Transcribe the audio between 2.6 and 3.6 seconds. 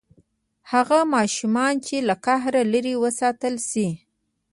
لرې وساتل